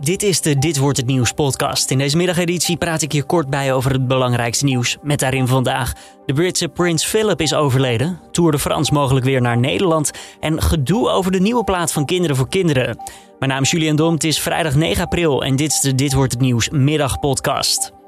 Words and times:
Dit 0.00 0.22
is 0.22 0.40
de 0.40 0.58
Dit 0.58 0.78
wordt 0.78 0.96
het 0.96 1.06
nieuws 1.06 1.32
podcast. 1.32 1.90
In 1.90 1.98
deze 1.98 2.16
middageditie 2.16 2.76
praat 2.76 3.02
ik 3.02 3.12
je 3.12 3.22
kort 3.22 3.50
bij 3.50 3.72
over 3.74 3.92
het 3.92 4.06
belangrijkste 4.06 4.64
nieuws. 4.64 4.96
Met 5.02 5.18
daarin 5.18 5.46
vandaag 5.46 5.92
de 6.26 6.32
Britse 6.32 6.68
Prins 6.68 7.04
Philip 7.04 7.40
is 7.40 7.54
overleden, 7.54 8.20
Tour 8.30 8.50
de 8.52 8.58
France 8.58 8.92
mogelijk 8.92 9.24
weer 9.24 9.40
naar 9.40 9.58
Nederland 9.58 10.10
en 10.40 10.62
gedoe 10.62 11.08
over 11.08 11.32
de 11.32 11.40
nieuwe 11.40 11.64
plaat 11.64 11.92
van 11.92 12.06
Kinderen 12.06 12.36
voor 12.36 12.48
Kinderen. 12.48 12.96
Mijn 13.38 13.50
naam 13.50 13.62
is 13.62 13.70
Julian 13.70 13.96
Dom, 13.96 14.14
het 14.14 14.24
is 14.24 14.40
vrijdag 14.40 14.74
9 14.74 15.04
april 15.04 15.44
en 15.44 15.56
dit 15.56 15.72
is 15.72 15.80
de 15.80 15.94
Dit 15.94 16.12
wordt 16.12 16.32
het 16.32 16.40
nieuws 16.40 16.68
middagpodcast. 16.68 17.99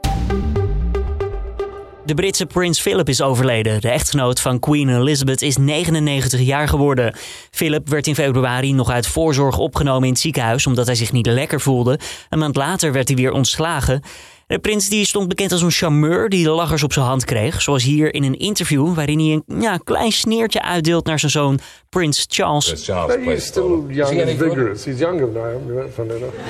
De 2.04 2.14
Britse 2.14 2.46
prins 2.46 2.80
Philip 2.80 3.08
is 3.08 3.22
overleden. 3.22 3.80
De 3.80 3.88
echtgenoot 3.88 4.40
van 4.40 4.58
Queen 4.58 4.88
Elizabeth 4.88 5.42
is 5.42 5.56
99 5.56 6.40
jaar 6.40 6.68
geworden. 6.68 7.14
Philip 7.50 7.88
werd 7.88 8.06
in 8.06 8.14
februari 8.14 8.72
nog 8.72 8.90
uit 8.90 9.06
voorzorg 9.06 9.58
opgenomen 9.58 10.04
in 10.04 10.12
het 10.12 10.20
ziekenhuis 10.20 10.66
omdat 10.66 10.86
hij 10.86 10.94
zich 10.94 11.12
niet 11.12 11.26
lekker 11.26 11.60
voelde. 11.60 11.98
Een 12.28 12.38
maand 12.38 12.56
later 12.56 12.92
werd 12.92 13.08
hij 13.08 13.16
weer 13.16 13.32
ontslagen. 13.32 14.02
De 14.46 14.58
prins 14.58 14.88
die 14.88 15.04
stond 15.04 15.28
bekend 15.28 15.52
als 15.52 15.62
een 15.62 15.70
charmeur 15.70 16.28
die 16.28 16.44
de 16.44 16.50
lachers 16.50 16.82
op 16.82 16.92
zijn 16.92 17.06
hand 17.06 17.24
kreeg. 17.24 17.62
Zoals 17.62 17.82
hier 17.82 18.14
in 18.14 18.24
een 18.24 18.38
interview 18.38 18.94
waarin 18.94 19.18
hij 19.18 19.42
een 19.46 19.60
ja, 19.60 19.76
klein 19.76 20.12
sneertje 20.12 20.62
uitdeelt 20.62 21.06
naar 21.06 21.18
zijn 21.18 21.32
zoon 21.32 21.58
Prins 21.88 22.26
Charles. 22.28 22.64
Prince 22.64 22.92
Charles 22.92 23.14
He's 23.24 23.44
still 23.44 23.80
young 23.88 24.20
and 24.20 24.30
vigorous. 24.38 24.84
He's 24.84 24.98
younger 24.98 25.32
than 25.32 25.42
I 25.42 25.54
am, 25.54 25.90
funny 25.94 26.14
enough. 26.14 26.34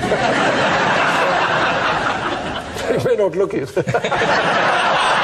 he 2.87 2.97
may 3.03 3.15
not 3.15 3.35
look 3.35 3.53
it. 3.53 3.73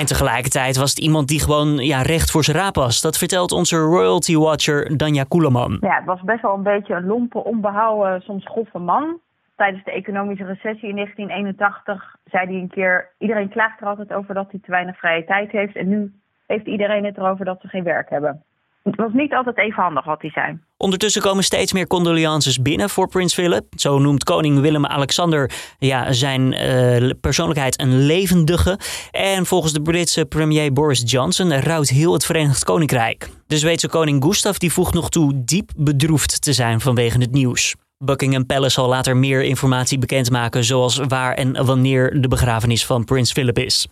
En 0.00 0.06
tegelijkertijd 0.06 0.76
was 0.76 0.90
het 0.90 0.98
iemand 0.98 1.28
die 1.28 1.40
gewoon 1.40 1.76
ja, 1.76 2.02
recht 2.02 2.30
voor 2.30 2.44
zijn 2.44 2.56
raap 2.56 2.74
was. 2.74 3.00
Dat 3.00 3.18
vertelt 3.18 3.52
onze 3.52 3.76
royalty 3.76 4.36
watcher 4.36 4.96
Danja 4.96 5.24
Koeleman. 5.28 5.76
Ja, 5.80 5.96
het 5.96 6.04
was 6.04 6.20
best 6.22 6.42
wel 6.42 6.54
een 6.54 6.62
beetje 6.62 6.94
een 6.94 7.06
lompe, 7.06 7.44
onbehouden, 7.44 8.20
soms 8.20 8.44
grove 8.44 8.78
man. 8.78 9.20
Tijdens 9.56 9.84
de 9.84 9.92
economische 9.92 10.44
recessie 10.44 10.88
in 10.88 10.94
1981 10.94 12.16
zei 12.24 12.46
hij 12.46 12.54
een 12.54 12.68
keer... 12.68 13.08
iedereen 13.18 13.48
klaagt 13.48 13.80
er 13.80 13.86
altijd 13.86 14.12
over 14.12 14.34
dat 14.34 14.50
hij 14.50 14.60
te 14.60 14.70
weinig 14.70 14.98
vrije 14.98 15.24
tijd 15.24 15.50
heeft... 15.50 15.76
en 15.76 15.88
nu 15.88 16.12
heeft 16.46 16.66
iedereen 16.66 17.04
het 17.04 17.16
erover 17.16 17.44
dat 17.44 17.60
ze 17.60 17.68
geen 17.68 17.84
werk 17.84 18.10
hebben. 18.10 18.42
Het 18.82 18.96
was 18.96 19.12
niet 19.12 19.34
altijd 19.34 19.58
even 19.58 19.82
handig 19.82 20.04
wat 20.04 20.20
hij 20.20 20.30
zei. 20.30 20.58
Ondertussen 20.80 21.22
komen 21.22 21.44
steeds 21.44 21.72
meer 21.72 21.86
condolences 21.86 22.62
binnen 22.62 22.90
voor 22.90 23.08
prins 23.08 23.34
Philip. 23.34 23.64
Zo 23.76 23.98
noemt 23.98 24.24
koning 24.24 24.60
Willem-Alexander 24.60 25.50
ja, 25.78 26.12
zijn 26.12 26.52
eh, 26.52 27.10
persoonlijkheid 27.20 27.80
een 27.80 28.06
levendige. 28.06 28.78
En 29.10 29.46
volgens 29.46 29.72
de 29.72 29.82
Britse 29.82 30.24
premier 30.24 30.72
Boris 30.72 31.02
Johnson 31.04 31.60
rouwt 31.60 31.88
heel 31.88 32.12
het 32.12 32.24
Verenigd 32.24 32.64
Koninkrijk. 32.64 33.30
De 33.46 33.58
Zweedse 33.58 33.88
koning 33.88 34.24
Gustav 34.24 34.56
die 34.56 34.72
voegt 34.72 34.94
nog 34.94 35.08
toe 35.08 35.32
diep 35.44 35.70
bedroefd 35.76 36.42
te 36.42 36.52
zijn 36.52 36.80
vanwege 36.80 37.18
het 37.18 37.32
nieuws. 37.32 37.74
Buckingham 38.04 38.46
Palace 38.46 38.70
zal 38.70 38.88
later 38.88 39.16
meer 39.16 39.42
informatie 39.42 39.98
bekendmaken, 39.98 40.64
zoals 40.64 41.00
waar 41.08 41.34
en 41.34 41.64
wanneer 41.64 42.20
de 42.20 42.28
begrafenis 42.28 42.86
van 42.86 43.04
prins 43.04 43.32
Philip 43.32 43.58
is. 43.58 43.86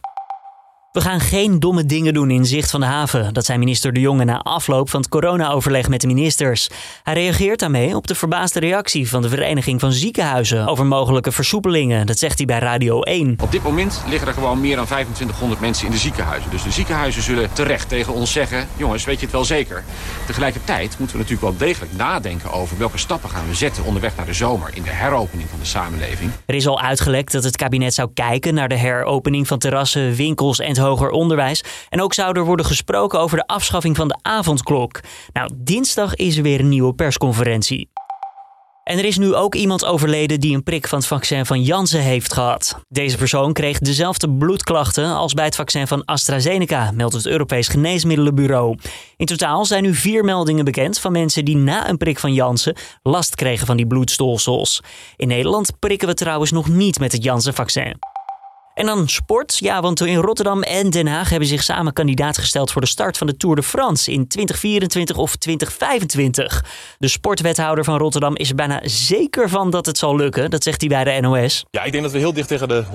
We 0.99 1.05
gaan 1.05 1.21
geen 1.21 1.61
domme 1.61 1.87
dingen 1.87 2.15
doen 2.15 2.31
in 2.31 2.47
zicht 2.47 2.71
van 2.71 2.81
de 2.81 2.87
haven. 2.87 3.35
Dat 3.35 3.45
zei 3.45 3.59
minister 3.59 3.93
De 3.93 4.01
Jonge 4.01 4.25
na 4.25 4.39
afloop 4.39 4.91
van 4.91 5.01
het 5.01 5.09
corona-overleg 5.11 5.89
met 5.89 6.01
de 6.01 6.07
ministers. 6.07 6.71
Hij 7.03 7.15
reageert 7.15 7.59
daarmee 7.59 7.97
op 7.97 8.07
de 8.07 8.15
verbaasde 8.15 8.61
reactie 8.61 9.09
van 9.09 9.23
de 9.23 9.29
Vereniging 9.29 9.81
van 9.81 9.93
Ziekenhuizen 9.93 10.67
over 10.67 10.87
mogelijke 10.87 11.33
versoepelingen. 11.33 12.07
Dat 12.07 12.19
zegt 12.19 12.39
hij 12.39 12.47
bij 12.47 12.59
Radio 12.59 13.01
1. 13.01 13.37
Op 13.43 13.53
dit 13.53 13.63
moment 13.63 14.03
liggen 14.09 14.29
er 14.29 14.35
gewoon 14.35 14.61
meer 14.61 14.77
dan 14.77 14.85
2500 14.85 15.61
mensen 15.61 15.87
in 15.87 15.93
de 15.93 15.99
ziekenhuizen. 15.99 16.51
Dus 16.51 16.63
de 16.63 16.71
ziekenhuizen 16.71 17.23
zullen 17.23 17.53
terecht 17.53 17.89
tegen 17.89 18.13
ons 18.13 18.33
zeggen... 18.33 18.69
jongens, 18.77 19.05
weet 19.05 19.19
je 19.19 19.25
het 19.25 19.35
wel 19.35 19.45
zeker? 19.45 19.85
Tegelijkertijd 20.27 20.99
moeten 20.99 21.17
we 21.17 21.23
natuurlijk 21.23 21.59
wel 21.59 21.69
degelijk 21.69 21.97
nadenken 21.97 22.53
over... 22.53 22.79
welke 22.79 22.99
stappen 22.99 23.31
gaan 23.31 23.49
we 23.49 23.55
zetten 23.55 23.85
onderweg 23.85 24.17
naar 24.17 24.27
de 24.27 24.33
zomer... 24.33 24.71
in 24.75 24.83
de 24.83 24.91
heropening 24.91 25.49
van 25.49 25.59
de 25.59 25.67
samenleving. 25.67 26.31
Er 26.47 26.55
is 26.55 26.67
al 26.67 26.81
uitgelekt 26.81 27.33
dat 27.33 27.45
het 27.45 27.57
kabinet 27.57 27.95
zou 27.95 28.11
kijken 28.15 28.55
naar 28.55 28.69
de 28.69 28.79
heropening 28.79 29.47
van 29.47 29.59
terrassen, 29.59 30.15
winkels 30.15 30.59
en 30.59 30.75
hoger 30.89 31.11
onderwijs. 31.11 31.65
En 31.89 32.03
ook 32.03 32.15
zou 32.15 32.37
er 32.39 32.45
worden 32.45 32.67
gesproken 32.67 33.21
over 33.21 33.37
de 33.37 33.47
afschaffing 33.47 33.97
van 33.97 34.09
de 34.09 34.19
avondklok. 34.23 35.01
Nou, 35.33 35.51
dinsdag 35.55 36.15
is 36.15 36.37
er 36.37 36.43
weer 36.43 36.61
een 36.61 36.69
nieuwe 36.69 36.95
persconferentie. 36.95 37.91
En 38.89 38.99
er 38.99 39.05
is 39.05 39.19
nu 39.19 39.35
ook 39.35 39.55
iemand 39.55 39.85
overleden 39.85 40.41
die 40.41 40.55
een 40.55 40.63
prik 40.63 40.89
van 40.89 40.99
het 40.99 41.07
vaccin 41.07 41.47
van 41.47 41.63
Janssen 41.63 42.01
heeft 42.01 42.33
gehad. 42.33 42.81
Deze 42.89 43.17
persoon 43.17 43.53
kreeg 43.53 43.79
dezelfde 43.79 44.31
bloedklachten 44.31 45.15
als 45.15 45.35
bij 45.35 45.45
het 45.45 45.57
vaccin 45.57 45.87
van 45.87 46.05
AstraZeneca, 46.05 46.91
meldt 46.91 47.15
het 47.15 47.27
Europees 47.27 47.69
Geneesmiddelenbureau. 47.69 48.79
In 49.17 49.27
totaal 49.27 49.65
zijn 49.65 49.83
nu 49.83 49.95
vier 49.95 50.25
meldingen 50.25 50.65
bekend 50.65 50.99
van 50.99 51.13
mensen 51.13 51.45
die 51.45 51.57
na 51.57 51.89
een 51.89 51.97
prik 51.97 52.19
van 52.19 52.35
Janssen 52.35 52.77
last 53.03 53.35
kregen 53.35 53.67
van 53.67 53.77
die 53.77 53.87
bloedstolsels. 53.87 54.83
In 55.17 55.29
Nederland 55.29 55.79
prikken 55.79 56.09
we 56.09 56.15
trouwens 56.15 56.51
nog 56.51 56.69
niet 56.69 56.99
met 56.99 57.13
het 57.13 57.25
Janssen-vaccin. 57.25 57.99
En 58.79 58.87
dan 58.87 59.09
sport. 59.09 59.59
Ja, 59.59 59.81
want 59.81 60.01
in 60.01 60.17
Rotterdam 60.17 60.63
en 60.63 60.91
Den 60.91 61.07
Haag 61.07 61.31
hebben 61.31 61.49
zich 61.49 61.63
samen 61.63 61.93
kandidaat 61.93 62.39
gesteld 62.39 62.73
voor 62.73 62.81
de 62.81 62.87
start 62.87 63.19
van 63.19 63.27
de 63.27 63.37
Tour 63.37 63.57
de 63.57 63.63
France 63.63 64.13
in 64.13 64.29
2024 64.29 65.17
of 65.17 65.37
2025. 65.37 66.65
De 66.99 67.09
sportwethouder 67.09 67.85
van 67.85 67.99
Rotterdam 67.99 68.37
is 68.37 68.49
er 68.49 68.55
bijna 68.55 68.81
zeker 68.83 69.49
van 69.49 69.71
dat 69.71 69.87
het 69.87 69.99
zal 69.99 70.17
lukken. 70.17 70.51
Dat 70.51 70.63
zegt 70.63 70.81
hij 70.81 70.89
bij 70.89 71.05
de 71.05 71.21
NOS. 71.21 71.65
Ja, 71.71 71.83
ik 71.83 71.93
denk 71.93 72.05
dat 72.05 72.13
we 72.13 72.19
heel 72.19 72.33
dicht 72.33 72.49
tegen 72.49 72.69
de 72.69 72.85
100% 72.85 72.89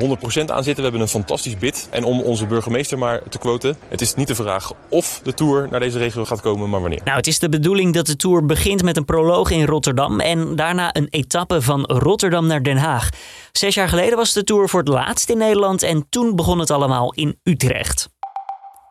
aan 0.46 0.64
zitten. 0.64 0.76
We 0.76 0.82
hebben 0.82 1.02
een 1.02 1.08
fantastisch 1.08 1.58
bid. 1.58 1.88
En 1.92 2.04
om 2.04 2.22
onze 2.22 2.46
burgemeester 2.46 2.98
maar 2.98 3.22
te 3.30 3.38
quoten, 3.38 3.78
het 3.88 4.02
is 4.02 4.16
niet 4.16 4.28
de 4.28 4.36
vraag 4.36 4.72
of 4.90 5.20
de 5.24 5.34
Tour 5.34 5.68
naar 5.72 5.80
deze 5.80 5.98
regio 5.98 6.26
gaat 6.26 6.42
komen, 6.42 6.70
maar 6.70 6.82
wanneer. 6.82 7.02
Nou, 7.04 7.18
het 7.18 7.28
is 7.28 7.40
de 7.40 7.50
bedoeling 7.50 7.94
dat 7.94 8.06
de 8.06 8.16
Tour 8.16 8.46
begint 8.46 8.84
met 8.84 8.98
een 8.98 9.06
proloog 9.06 9.50
in 9.50 9.66
Rotterdam 9.66 10.20
en 10.20 10.56
daarna 10.56 10.96
een 10.96 11.08
etappe 11.10 11.62
van 11.62 11.84
Rotterdam 11.84 12.48
naar 12.48 12.64
Den 12.64 12.78
Haag. 12.78 13.10
Zes 13.52 13.74
jaar 13.76 13.90
geleden 13.90 14.18
was 14.18 14.34
de 14.34 14.44
Tour 14.44 14.70
voor 14.70 14.80
het 14.80 14.90
laatst 14.90 15.30
in 15.30 15.38
Nederland 15.38 15.73
en 15.82 16.06
toen 16.10 16.36
begon 16.36 16.60
het 16.60 16.72
allemaal 16.72 17.14
in 17.14 17.40
Utrecht. 17.44 18.10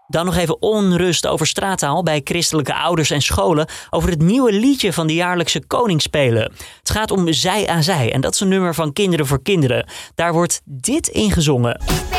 Dan 0.06 0.24
nog 0.24 0.36
even 0.36 0.62
onrust 0.62 1.26
over 1.26 1.46
straattaal 1.46 2.02
bij 2.02 2.20
christelijke 2.24 2.74
ouders 2.74 3.10
en 3.10 3.22
scholen 3.22 3.68
over 3.90 4.10
het 4.10 4.22
nieuwe 4.22 4.52
liedje 4.52 4.92
van 4.92 5.06
de 5.06 5.14
jaarlijkse 5.14 5.66
Koningsspelen. 5.66 6.52
Het 6.78 6.90
gaat 6.90 7.10
om 7.10 7.32
Zij 7.32 7.68
aan 7.68 7.82
Zij 7.82 8.12
en 8.12 8.20
dat 8.20 8.34
is 8.34 8.40
een 8.40 8.48
nummer 8.48 8.74
van 8.74 8.92
Kinderen 8.92 9.26
voor 9.26 9.42
Kinderen. 9.42 9.86
Daar 10.14 10.32
wordt 10.32 10.60
dit 10.64 11.08
in 11.08 11.30
gezongen. 11.30 12.11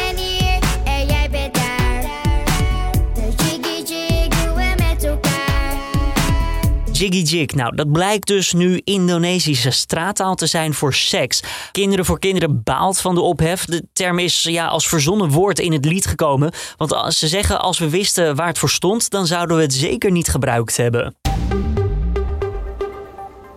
Jiggy 6.94 7.36
Jig. 7.36 7.54
Nou, 7.54 7.76
dat 7.76 7.92
blijkt 7.92 8.28
dus 8.28 8.54
nu 8.54 8.82
Indonesische 8.84 9.72
straattaal 9.72 10.36
te 10.36 10.46
zijn 10.46 10.74
voor 10.74 10.94
seks. 10.94 11.44
Kinderen 11.72 12.06
voor 12.06 12.20
Kinderen 12.20 12.64
baalt 12.64 13.02
van 13.02 13.16
de 13.16 13.22
ophef. 13.22 13.66
De 13.66 13.84
term 13.94 14.20
is 14.20 14.44
ja, 14.44 14.68
als 14.68 14.88
verzonnen 14.88 15.30
woord 15.30 15.60
in 15.60 15.72
het 15.72 15.86
lied 15.86 16.06
gekomen. 16.06 16.52
Want 16.78 17.14
ze 17.14 17.28
zeggen 17.28 17.62
als 17.62 17.80
we 17.80 17.90
wisten 17.90 18.36
waar 18.36 18.48
het 18.48 18.58
voor 18.58 18.70
stond, 18.70 19.10
dan 19.10 19.28
zouden 19.28 19.58
we 19.58 19.64
het 19.64 19.74
zeker 19.74 20.12
niet 20.12 20.28
gebruikt 20.28 20.78
hebben. 20.78 21.16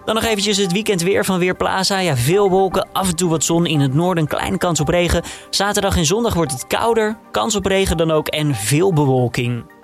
Dan 0.04 0.14
nog 0.14 0.24
eventjes 0.24 0.56
het 0.56 0.72
weekend 0.72 1.02
weer 1.02 1.24
van 1.24 1.38
Weerplaza. 1.38 1.98
Ja, 1.98 2.16
veel 2.16 2.50
wolken, 2.50 2.88
af 2.92 3.08
en 3.08 3.16
toe 3.16 3.30
wat 3.30 3.44
zon. 3.44 3.66
In 3.66 3.80
het 3.80 3.94
noorden 3.94 4.26
kleine 4.26 4.58
kans 4.58 4.80
op 4.80 4.88
regen. 4.88 5.22
Zaterdag 5.50 5.96
en 5.96 6.04
zondag 6.04 6.34
wordt 6.34 6.52
het 6.52 6.66
kouder. 6.66 7.18
Kans 7.30 7.56
op 7.56 7.66
regen 7.66 7.96
dan 7.96 8.10
ook 8.10 8.28
en 8.28 8.54
veel 8.54 8.92
bewolking. 8.92 9.75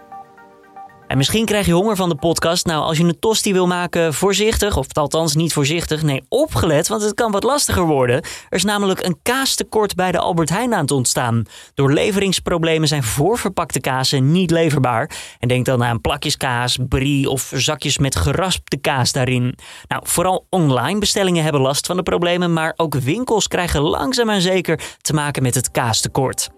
En 1.12 1.18
misschien 1.18 1.44
krijg 1.44 1.66
je 1.66 1.72
honger 1.72 1.96
van 1.96 2.08
de 2.08 2.14
podcast. 2.14 2.66
Nou, 2.66 2.82
als 2.82 2.98
je 2.98 3.04
een 3.04 3.18
tosti 3.18 3.52
wil 3.52 3.66
maken, 3.66 4.14
voorzichtig. 4.14 4.76
Of 4.76 4.86
althans 4.92 5.34
niet 5.34 5.52
voorzichtig. 5.52 6.02
Nee, 6.02 6.22
opgelet, 6.28 6.88
want 6.88 7.02
het 7.02 7.14
kan 7.14 7.30
wat 7.30 7.42
lastiger 7.42 7.86
worden. 7.86 8.16
Er 8.16 8.56
is 8.56 8.64
namelijk 8.64 9.04
een 9.04 9.18
kaastekort 9.22 9.94
bij 9.94 10.12
de 10.12 10.18
Albert 10.18 10.48
Heijn 10.48 10.74
aan 10.74 10.80
het 10.80 10.90
ontstaan. 10.90 11.42
Door 11.74 11.92
leveringsproblemen 11.92 12.88
zijn 12.88 13.02
voorverpakte 13.02 13.80
kazen 13.80 14.32
niet 14.32 14.50
leverbaar. 14.50 15.10
En 15.38 15.48
denk 15.48 15.64
dan 15.64 15.84
aan 15.84 16.00
plakjeskaas, 16.00 16.78
brie 16.88 17.30
of 17.30 17.52
zakjes 17.54 17.98
met 17.98 18.16
geraspte 18.16 18.76
kaas 18.76 19.12
daarin. 19.12 19.58
Nou, 19.88 20.02
vooral 20.06 20.46
online 20.50 20.98
bestellingen 20.98 21.42
hebben 21.42 21.60
last 21.60 21.86
van 21.86 21.96
de 21.96 22.02
problemen. 22.02 22.52
Maar 22.52 22.72
ook 22.76 22.94
winkels 22.94 23.48
krijgen 23.48 23.80
langzaam 23.80 24.28
en 24.30 24.40
zeker 24.40 24.80
te 25.00 25.12
maken 25.12 25.42
met 25.42 25.54
het 25.54 25.70
kaastekort. 25.70 26.48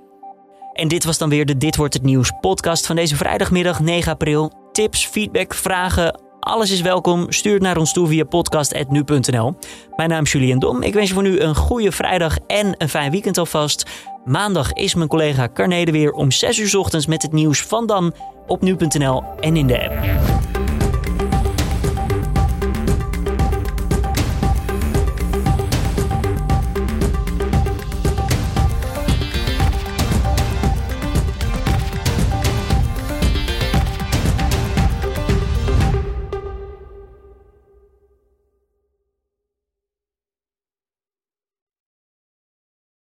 En 0.74 0.88
dit 0.88 1.04
was 1.04 1.18
dan 1.18 1.28
weer 1.28 1.46
de 1.46 1.56
Dit 1.56 1.76
Wordt 1.76 1.94
Het 1.94 2.02
Nieuws 2.02 2.32
podcast 2.40 2.86
van 2.86 2.96
deze 2.96 3.16
vrijdagmiddag 3.16 3.80
9 3.80 4.12
april. 4.12 4.52
Tips, 4.72 5.06
feedback, 5.06 5.54
vragen, 5.54 6.20
alles 6.40 6.70
is 6.70 6.80
welkom. 6.80 7.32
Stuur 7.32 7.52
het 7.52 7.62
naar 7.62 7.76
ons 7.76 7.92
toe 7.92 8.06
via 8.06 8.24
podcast.nu.nl. 8.24 9.56
Mijn 9.96 10.08
naam 10.08 10.22
is 10.22 10.32
Julian 10.32 10.58
Dom. 10.58 10.82
Ik 10.82 10.94
wens 10.94 11.08
je 11.08 11.14
voor 11.14 11.22
nu 11.22 11.40
een 11.40 11.54
goede 11.54 11.92
vrijdag 11.92 12.38
en 12.46 12.74
een 12.78 12.88
fijn 12.88 13.10
weekend 13.10 13.38
alvast. 13.38 13.90
Maandag 14.24 14.72
is 14.72 14.94
mijn 14.94 15.08
collega 15.08 15.48
Carnede 15.54 15.92
weer 15.92 16.12
om 16.12 16.30
6 16.30 16.58
uur 16.58 16.78
ochtends 16.78 17.06
met 17.06 17.22
het 17.22 17.32
nieuws 17.32 17.62
van 17.62 17.86
dan 17.86 18.14
op 18.46 18.62
nu.nl 18.62 19.22
en 19.40 19.56
in 19.56 19.66
de 19.66 19.88
app. 19.88 20.53